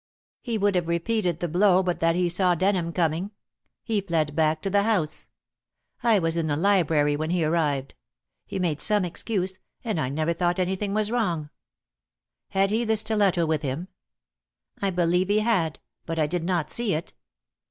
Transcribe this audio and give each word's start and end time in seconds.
He 0.41 0.57
would 0.57 0.73
have 0.73 0.87
repeated 0.87 1.39
the 1.41 1.47
blow 1.47 1.83
but 1.83 1.99
that 1.99 2.15
he 2.15 2.27
saw 2.27 2.55
Denham 2.55 2.91
coming. 2.91 3.29
He 3.83 4.01
fled 4.01 4.35
back 4.35 4.59
to 4.63 4.69
the 4.71 4.81
house. 4.81 5.27
I 6.01 6.17
was 6.17 6.35
in 6.35 6.47
the 6.47 6.55
library 6.55 7.15
when 7.15 7.29
he 7.29 7.43
arrived. 7.45 7.93
He 8.47 8.57
made 8.57 8.81
some 8.81 9.05
excuse, 9.05 9.59
and 9.83 9.99
I 9.99 10.09
never 10.09 10.33
thought 10.33 10.57
anything 10.57 10.95
was 10.95 11.11
wrong." 11.11 11.51
"Had 12.49 12.71
he 12.71 12.83
the 12.83 12.97
stiletto 12.97 13.45
with 13.45 13.61
him?" 13.61 13.89
"I 14.81 14.89
believe 14.89 15.29
he 15.29 15.41
had, 15.41 15.77
but 16.07 16.17
I 16.17 16.25
did 16.25 16.43
not 16.43 16.71
see 16.71 16.95
it. 16.95 17.13